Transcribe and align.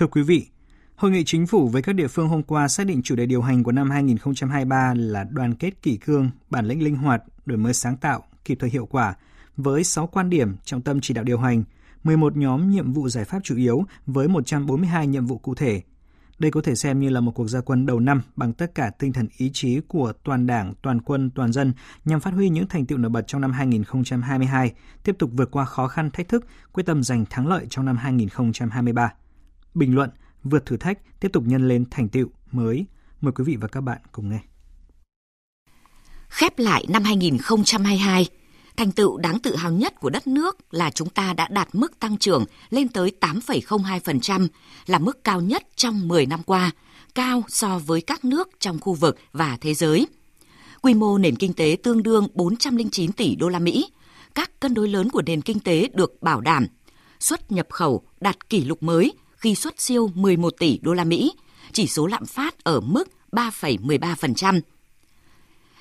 Thưa 0.00 0.06
quý 0.06 0.22
vị, 0.22 0.46
Hội 0.96 1.10
nghị 1.10 1.24
chính 1.24 1.46
phủ 1.46 1.68
với 1.68 1.82
các 1.82 1.92
địa 1.92 2.08
phương 2.08 2.28
hôm 2.28 2.42
qua 2.42 2.68
xác 2.68 2.86
định 2.86 3.02
chủ 3.02 3.16
đề 3.16 3.26
điều 3.26 3.42
hành 3.42 3.62
của 3.62 3.72
năm 3.72 3.90
2023 3.90 4.94
là 4.96 5.24
đoàn 5.24 5.54
kết 5.54 5.82
kỷ 5.82 5.96
cương, 5.96 6.30
bản 6.50 6.66
lĩnh 6.66 6.84
linh 6.84 6.96
hoạt, 6.96 7.22
đổi 7.46 7.58
mới 7.58 7.74
sáng 7.74 7.96
tạo, 7.96 8.22
kịp 8.44 8.56
thời 8.60 8.70
hiệu 8.70 8.86
quả, 8.86 9.14
với 9.56 9.84
6 9.84 10.06
quan 10.06 10.30
điểm 10.30 10.56
trọng 10.64 10.82
tâm 10.82 11.00
chỉ 11.00 11.14
đạo 11.14 11.24
điều 11.24 11.38
hành, 11.38 11.64
11 12.04 12.36
nhóm 12.36 12.70
nhiệm 12.70 12.92
vụ 12.92 13.08
giải 13.08 13.24
pháp 13.24 13.40
chủ 13.44 13.56
yếu 13.56 13.84
với 14.06 14.28
142 14.28 15.06
nhiệm 15.06 15.26
vụ 15.26 15.38
cụ 15.38 15.54
thể. 15.54 15.82
Đây 16.38 16.50
có 16.50 16.60
thể 16.64 16.74
xem 16.74 17.00
như 17.00 17.08
là 17.08 17.20
một 17.20 17.32
cuộc 17.34 17.48
gia 17.48 17.60
quân 17.60 17.86
đầu 17.86 18.00
năm 18.00 18.22
bằng 18.36 18.52
tất 18.52 18.74
cả 18.74 18.90
tinh 18.98 19.12
thần 19.12 19.28
ý 19.36 19.50
chí 19.52 19.80
của 19.88 20.12
toàn 20.24 20.46
đảng, 20.46 20.74
toàn 20.82 21.00
quân, 21.00 21.30
toàn 21.30 21.52
dân 21.52 21.72
nhằm 22.04 22.20
phát 22.20 22.34
huy 22.34 22.48
những 22.48 22.66
thành 22.68 22.86
tựu 22.86 22.98
nổi 22.98 23.10
bật 23.10 23.24
trong 23.26 23.40
năm 23.40 23.52
2022, 23.52 24.72
tiếp 25.04 25.16
tục 25.18 25.30
vượt 25.34 25.50
qua 25.50 25.64
khó 25.64 25.88
khăn 25.88 26.10
thách 26.10 26.28
thức, 26.28 26.46
quyết 26.72 26.86
tâm 26.86 27.02
giành 27.02 27.24
thắng 27.30 27.48
lợi 27.48 27.66
trong 27.70 27.84
năm 27.84 27.96
2023. 27.96 29.12
Bình 29.74 29.94
luận, 29.94 30.10
vượt 30.44 30.66
thử 30.66 30.76
thách, 30.76 31.20
tiếp 31.20 31.28
tục 31.32 31.44
nhân 31.46 31.68
lên 31.68 31.84
thành 31.90 32.08
tựu 32.08 32.28
mới. 32.52 32.86
Mời 33.20 33.32
quý 33.32 33.44
vị 33.44 33.56
và 33.56 33.68
các 33.68 33.80
bạn 33.80 33.98
cùng 34.12 34.28
nghe. 34.28 34.40
Khép 36.28 36.58
lại 36.58 36.84
năm 36.88 37.04
2022, 37.04 38.26
thành 38.76 38.92
tựu 38.92 39.18
đáng 39.18 39.38
tự 39.38 39.56
hào 39.56 39.72
nhất 39.72 40.00
của 40.00 40.10
đất 40.10 40.26
nước 40.26 40.56
là 40.70 40.90
chúng 40.90 41.08
ta 41.08 41.32
đã 41.32 41.48
đạt 41.48 41.68
mức 41.72 41.98
tăng 41.98 42.16
trưởng 42.16 42.44
lên 42.70 42.88
tới 42.88 43.12
8,02%, 43.20 44.48
là 44.86 44.98
mức 44.98 45.24
cao 45.24 45.40
nhất 45.40 45.62
trong 45.76 46.08
10 46.08 46.26
năm 46.26 46.42
qua, 46.42 46.70
cao 47.14 47.42
so 47.48 47.78
với 47.78 48.00
các 48.00 48.24
nước 48.24 48.48
trong 48.58 48.78
khu 48.80 48.94
vực 48.94 49.18
và 49.32 49.58
thế 49.60 49.74
giới. 49.74 50.06
Quy 50.82 50.94
mô 50.94 51.18
nền 51.18 51.36
kinh 51.36 51.52
tế 51.52 51.76
tương 51.82 52.02
đương 52.02 52.28
409 52.34 53.12
tỷ 53.12 53.36
đô 53.36 53.48
la 53.48 53.58
Mỹ. 53.58 53.90
Các 54.34 54.60
cân 54.60 54.74
đối 54.74 54.88
lớn 54.88 55.10
của 55.10 55.22
nền 55.22 55.42
kinh 55.42 55.60
tế 55.60 55.88
được 55.94 56.22
bảo 56.22 56.40
đảm. 56.40 56.66
Xuất 57.20 57.52
nhập 57.52 57.66
khẩu 57.70 58.02
đạt 58.20 58.48
kỷ 58.48 58.64
lục 58.64 58.82
mới 58.82 59.12
khi 59.40 59.54
xuất 59.54 59.80
siêu 59.80 60.10
11 60.14 60.54
tỷ 60.58 60.78
đô 60.82 60.92
la 60.92 61.04
Mỹ, 61.04 61.32
chỉ 61.72 61.86
số 61.86 62.06
lạm 62.06 62.26
phát 62.26 62.64
ở 62.64 62.80
mức 62.80 63.04
3,13%. 63.32 64.60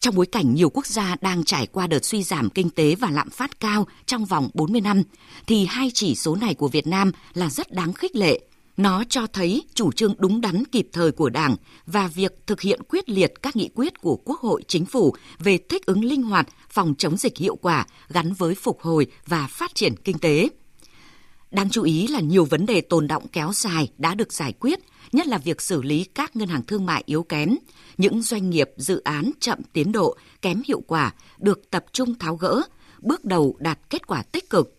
Trong 0.00 0.14
bối 0.14 0.26
cảnh 0.26 0.54
nhiều 0.54 0.70
quốc 0.70 0.86
gia 0.86 1.16
đang 1.20 1.44
trải 1.44 1.66
qua 1.66 1.86
đợt 1.86 2.04
suy 2.04 2.22
giảm 2.22 2.50
kinh 2.50 2.70
tế 2.70 2.94
và 2.94 3.10
lạm 3.10 3.30
phát 3.30 3.60
cao 3.60 3.86
trong 4.06 4.24
vòng 4.24 4.50
40 4.54 4.80
năm, 4.80 5.02
thì 5.46 5.66
hai 5.66 5.90
chỉ 5.94 6.14
số 6.14 6.36
này 6.36 6.54
của 6.54 6.68
Việt 6.68 6.86
Nam 6.86 7.12
là 7.34 7.50
rất 7.50 7.72
đáng 7.72 7.92
khích 7.92 8.16
lệ. 8.16 8.40
Nó 8.76 9.04
cho 9.08 9.26
thấy 9.26 9.62
chủ 9.74 9.92
trương 9.92 10.14
đúng 10.18 10.40
đắn 10.40 10.64
kịp 10.64 10.88
thời 10.92 11.12
của 11.12 11.30
Đảng 11.30 11.56
và 11.86 12.08
việc 12.08 12.46
thực 12.46 12.60
hiện 12.60 12.80
quyết 12.88 13.08
liệt 13.08 13.32
các 13.42 13.56
nghị 13.56 13.70
quyết 13.74 14.00
của 14.00 14.16
Quốc 14.24 14.40
hội, 14.40 14.62
Chính 14.68 14.84
phủ 14.84 15.14
về 15.38 15.58
thích 15.68 15.86
ứng 15.86 16.04
linh 16.04 16.22
hoạt, 16.22 16.48
phòng 16.70 16.94
chống 16.98 17.16
dịch 17.16 17.38
hiệu 17.38 17.56
quả 17.56 17.86
gắn 18.08 18.32
với 18.32 18.54
phục 18.54 18.80
hồi 18.80 19.06
và 19.26 19.46
phát 19.50 19.74
triển 19.74 19.94
kinh 20.04 20.18
tế. 20.18 20.48
Đáng 21.50 21.70
chú 21.70 21.82
ý 21.82 22.06
là 22.06 22.20
nhiều 22.20 22.44
vấn 22.44 22.66
đề 22.66 22.80
tồn 22.80 23.08
động 23.08 23.26
kéo 23.32 23.52
dài 23.54 23.88
đã 23.98 24.14
được 24.14 24.32
giải 24.32 24.52
quyết, 24.52 24.80
nhất 25.12 25.26
là 25.26 25.38
việc 25.38 25.60
xử 25.60 25.82
lý 25.82 26.04
các 26.04 26.36
ngân 26.36 26.48
hàng 26.48 26.62
thương 26.62 26.86
mại 26.86 27.02
yếu 27.06 27.22
kém, 27.22 27.56
những 27.96 28.22
doanh 28.22 28.50
nghiệp 28.50 28.70
dự 28.76 29.00
án 29.00 29.30
chậm 29.40 29.58
tiến 29.72 29.92
độ, 29.92 30.16
kém 30.42 30.62
hiệu 30.68 30.82
quả 30.86 31.14
được 31.38 31.70
tập 31.70 31.84
trung 31.92 32.14
tháo 32.14 32.36
gỡ, 32.36 32.62
bước 33.00 33.24
đầu 33.24 33.56
đạt 33.58 33.78
kết 33.90 34.06
quả 34.06 34.22
tích 34.22 34.50
cực. 34.50 34.76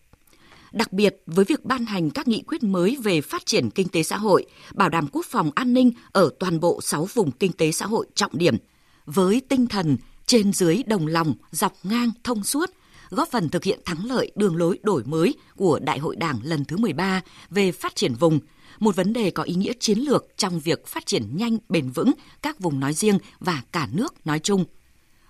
Đặc 0.72 0.94
biệt 0.94 1.22
với 1.26 1.46
việc 1.46 1.66
ban 1.66 1.86
hành 1.86 2.10
các 2.10 2.28
nghị 2.28 2.44
quyết 2.48 2.64
mới 2.64 2.98
về 3.04 3.22
phát 3.22 3.46
triển 3.46 3.70
kinh 3.70 3.88
tế 3.88 4.04
xã 4.04 4.18
hội, 4.18 4.46
bảo 4.74 4.90
đảm 4.90 5.08
quốc 5.12 5.26
phòng 5.30 5.52
an 5.56 5.74
ninh 5.74 5.92
ở 6.12 6.30
toàn 6.40 6.60
bộ 6.60 6.80
6 6.82 7.08
vùng 7.14 7.32
kinh 7.32 7.54
tế 7.54 7.72
xã 7.72 7.86
hội 7.86 8.08
trọng 8.16 8.38
điểm, 8.38 8.58
với 9.06 9.42
tinh 9.50 9.68
thần 9.68 9.98
trên 10.26 10.54
dưới 10.54 10.84
đồng 10.84 11.08
lòng, 11.08 11.34
dọc 11.52 11.74
ngang, 11.84 12.12
thông 12.24 12.44
suốt, 12.44 12.70
góp 13.12 13.30
phần 13.32 13.50
thực 13.50 13.64
hiện 13.64 13.80
thắng 13.86 14.06
lợi 14.06 14.32
đường 14.36 14.56
lối 14.56 14.80
đổi 14.84 15.04
mới 15.04 15.36
của 15.56 15.80
Đại 15.80 16.00
hội 16.00 16.16
Đảng 16.16 16.40
lần 16.44 16.66
thứ 16.66 16.78
13 16.78 17.22
về 17.50 17.72
phát 17.72 17.96
triển 17.96 18.14
vùng, 18.14 18.40
một 18.80 18.96
vấn 18.96 19.14
đề 19.14 19.32
có 19.32 19.44
ý 19.44 19.56
nghĩa 19.56 19.74
chiến 19.80 20.00
lược 20.00 20.26
trong 20.38 20.60
việc 20.60 20.88
phát 20.88 21.06
triển 21.06 21.38
nhanh, 21.38 21.58
bền 21.70 21.90
vững 21.90 22.12
các 22.42 22.60
vùng 22.60 22.80
nói 22.80 22.94
riêng 22.94 23.18
và 23.40 23.62
cả 23.72 23.88
nước 23.92 24.28
nói 24.28 24.40
chung. 24.40 24.66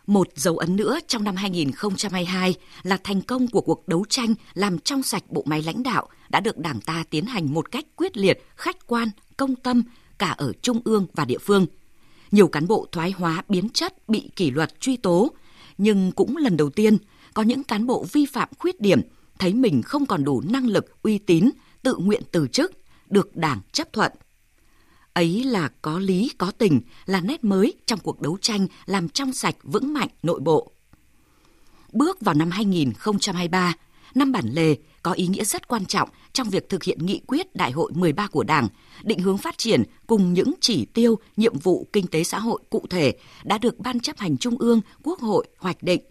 Một 0.07 0.27
dấu 0.35 0.57
ấn 0.57 0.75
nữa 0.75 0.99
trong 1.07 1.23
năm 1.23 1.35
2022 1.35 2.55
là 2.83 2.97
thành 3.03 3.21
công 3.21 3.47
của 3.47 3.61
cuộc 3.61 3.87
đấu 3.87 4.05
tranh 4.09 4.33
làm 4.53 4.79
trong 4.79 5.03
sạch 5.03 5.23
bộ 5.29 5.43
máy 5.45 5.61
lãnh 5.61 5.83
đạo 5.83 6.07
đã 6.29 6.39
được 6.39 6.57
Đảng 6.57 6.81
ta 6.81 7.03
tiến 7.09 7.25
hành 7.25 7.53
một 7.53 7.71
cách 7.71 7.85
quyết 7.95 8.17
liệt, 8.17 8.45
khách 8.55 8.87
quan, 8.87 9.07
công 9.37 9.55
tâm 9.55 9.83
cả 10.17 10.29
ở 10.29 10.53
trung 10.61 10.81
ương 10.83 11.07
và 11.13 11.25
địa 11.25 11.37
phương. 11.37 11.65
Nhiều 12.31 12.47
cán 12.47 12.67
bộ 12.67 12.87
thoái 12.91 13.11
hóa 13.11 13.43
biến 13.49 13.69
chất 13.69 14.09
bị 14.09 14.29
kỷ 14.35 14.51
luật 14.51 14.81
truy 14.81 14.97
tố, 14.97 15.31
nhưng 15.77 16.11
cũng 16.11 16.37
lần 16.37 16.57
đầu 16.57 16.69
tiên 16.69 16.97
có 17.33 17.41
những 17.41 17.63
cán 17.63 17.87
bộ 17.87 18.05
vi 18.11 18.25
phạm 18.25 18.49
khuyết 18.57 18.81
điểm, 18.81 19.01
thấy 19.39 19.53
mình 19.53 19.81
không 19.81 20.05
còn 20.05 20.23
đủ 20.23 20.41
năng 20.49 20.67
lực, 20.67 21.03
uy 21.03 21.17
tín, 21.17 21.49
tự 21.83 21.95
nguyện 21.95 22.21
từ 22.31 22.47
chức, 22.47 22.71
được 23.09 23.35
Đảng 23.35 23.61
chấp 23.71 23.93
thuận. 23.93 24.11
Ấy 25.13 25.43
là 25.43 25.69
có 25.81 25.99
lý, 25.99 26.31
có 26.37 26.51
tình, 26.51 26.81
là 27.05 27.21
nét 27.21 27.43
mới 27.43 27.73
trong 27.85 27.99
cuộc 27.99 28.21
đấu 28.21 28.37
tranh 28.41 28.67
làm 28.85 29.09
trong 29.09 29.33
sạch 29.33 29.55
vững 29.63 29.93
mạnh 29.93 30.09
nội 30.23 30.39
bộ. 30.39 30.71
Bước 31.91 32.21
vào 32.21 32.35
năm 32.35 32.51
2023, 32.51 33.73
năm 34.15 34.31
bản 34.31 34.45
lề 34.51 34.75
có 35.03 35.11
ý 35.11 35.27
nghĩa 35.27 35.43
rất 35.43 35.67
quan 35.67 35.85
trọng 35.85 36.09
trong 36.33 36.49
việc 36.49 36.69
thực 36.69 36.83
hiện 36.83 37.05
nghị 37.05 37.21
quyết 37.27 37.55
Đại 37.55 37.71
hội 37.71 37.91
13 37.95 38.27
của 38.27 38.43
Đảng, 38.43 38.67
định 39.03 39.19
hướng 39.19 39.37
phát 39.37 39.57
triển 39.57 39.83
cùng 40.07 40.33
những 40.33 40.53
chỉ 40.61 40.85
tiêu, 40.85 41.19
nhiệm 41.37 41.59
vụ 41.59 41.87
kinh 41.93 42.07
tế 42.07 42.23
xã 42.23 42.39
hội 42.39 42.59
cụ 42.69 42.85
thể 42.89 43.13
đã 43.43 43.57
được 43.57 43.79
Ban 43.79 43.99
chấp 43.99 44.17
hành 44.17 44.37
Trung 44.37 44.57
ương, 44.57 44.81
Quốc 45.03 45.19
hội 45.19 45.47
hoạch 45.57 45.83
định 45.83 46.01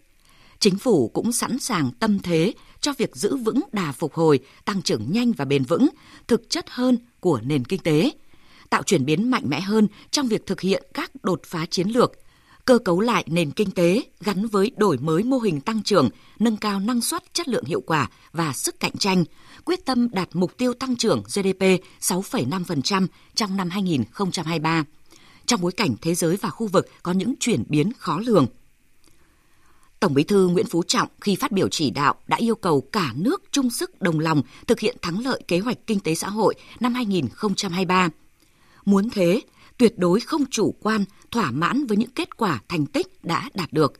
Chính 0.61 0.77
phủ 0.77 1.07
cũng 1.07 1.31
sẵn 1.31 1.59
sàng 1.59 1.91
tâm 1.99 2.19
thế 2.19 2.53
cho 2.81 2.93
việc 2.97 3.15
giữ 3.15 3.35
vững 3.35 3.59
đà 3.71 3.91
phục 3.91 4.13
hồi, 4.13 4.39
tăng 4.65 4.81
trưởng 4.81 5.11
nhanh 5.11 5.31
và 5.31 5.45
bền 5.45 5.63
vững, 5.63 5.87
thực 6.27 6.49
chất 6.49 6.65
hơn 6.69 6.97
của 7.19 7.39
nền 7.43 7.65
kinh 7.65 7.79
tế, 7.79 8.11
tạo 8.69 8.83
chuyển 8.83 9.05
biến 9.05 9.31
mạnh 9.31 9.43
mẽ 9.45 9.61
hơn 9.61 9.87
trong 10.11 10.27
việc 10.27 10.45
thực 10.45 10.61
hiện 10.61 10.83
các 10.93 11.11
đột 11.23 11.41
phá 11.45 11.65
chiến 11.65 11.87
lược, 11.87 12.11
cơ 12.65 12.77
cấu 12.77 12.99
lại 12.99 13.23
nền 13.27 13.51
kinh 13.51 13.71
tế 13.71 14.03
gắn 14.19 14.47
với 14.47 14.71
đổi 14.77 14.97
mới 14.97 15.23
mô 15.23 15.37
hình 15.37 15.61
tăng 15.61 15.83
trưởng, 15.83 16.09
nâng 16.39 16.57
cao 16.57 16.79
năng 16.79 17.01
suất, 17.01 17.33
chất 17.33 17.47
lượng 17.47 17.65
hiệu 17.65 17.81
quả 17.81 18.09
và 18.31 18.53
sức 18.53 18.79
cạnh 18.79 18.97
tranh, 18.97 19.23
quyết 19.65 19.85
tâm 19.85 20.07
đạt 20.11 20.29
mục 20.33 20.57
tiêu 20.57 20.73
tăng 20.73 20.95
trưởng 20.95 21.23
GDP 21.23 21.63
6,5% 22.01 23.07
trong 23.35 23.57
năm 23.57 23.69
2023. 23.69 24.83
Trong 25.45 25.61
bối 25.61 25.71
cảnh 25.71 25.95
thế 26.01 26.15
giới 26.15 26.35
và 26.35 26.49
khu 26.49 26.67
vực 26.67 26.87
có 27.03 27.11
những 27.11 27.33
chuyển 27.39 27.63
biến 27.69 27.91
khó 27.97 28.19
lường– 28.25 28.47
Tổng 30.01 30.13
Bí 30.13 30.23
thư 30.23 30.47
Nguyễn 30.47 30.65
Phú 30.65 30.83
Trọng 30.87 31.09
khi 31.21 31.35
phát 31.35 31.51
biểu 31.51 31.67
chỉ 31.69 31.91
đạo 31.91 32.15
đã 32.27 32.37
yêu 32.37 32.55
cầu 32.55 32.81
cả 32.91 33.13
nước 33.15 33.43
chung 33.51 33.69
sức 33.69 34.01
đồng 34.01 34.19
lòng 34.19 34.41
thực 34.67 34.79
hiện 34.79 34.97
thắng 35.01 35.19
lợi 35.19 35.41
kế 35.47 35.59
hoạch 35.59 35.77
kinh 35.87 35.99
tế 35.99 36.15
xã 36.15 36.29
hội 36.29 36.55
năm 36.79 36.93
2023. 36.93 38.09
Muốn 38.85 39.09
thế, 39.09 39.41
tuyệt 39.77 39.93
đối 39.97 40.19
không 40.19 40.45
chủ 40.49 40.75
quan, 40.81 41.05
thỏa 41.31 41.51
mãn 41.51 41.85
với 41.85 41.97
những 41.97 42.09
kết 42.09 42.37
quả 42.37 42.61
thành 42.67 42.85
tích 42.85 43.07
đã 43.23 43.49
đạt 43.53 43.73
được, 43.73 43.93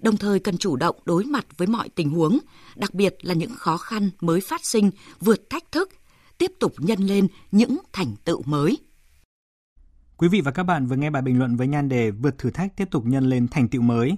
đồng 0.00 0.16
thời 0.16 0.38
cần 0.38 0.58
chủ 0.58 0.76
động 0.76 0.96
đối 1.04 1.24
mặt 1.24 1.46
với 1.56 1.68
mọi 1.68 1.88
tình 1.88 2.10
huống, 2.10 2.38
đặc 2.76 2.94
biệt 2.94 3.16
là 3.22 3.34
những 3.34 3.54
khó 3.54 3.76
khăn 3.76 4.10
mới 4.20 4.40
phát 4.40 4.64
sinh, 4.64 4.90
vượt 5.20 5.50
thách 5.50 5.72
thức, 5.72 5.90
tiếp 6.38 6.52
tục 6.58 6.72
nhân 6.78 6.98
lên 6.98 7.28
những 7.52 7.78
thành 7.92 8.14
tựu 8.24 8.42
mới. 8.42 8.78
Quý 10.16 10.28
vị 10.28 10.40
và 10.40 10.50
các 10.50 10.62
bạn 10.62 10.86
vừa 10.86 10.96
nghe 10.96 11.10
bài 11.10 11.22
bình 11.22 11.38
luận 11.38 11.56
với 11.56 11.66
nhan 11.66 11.88
đề 11.88 12.10
Vượt 12.10 12.38
thử 12.38 12.50
thách 12.50 12.76
tiếp 12.76 12.88
tục 12.90 13.06
nhân 13.06 13.28
lên 13.28 13.48
thành 13.48 13.68
tựu 13.68 13.82
mới 13.82 14.16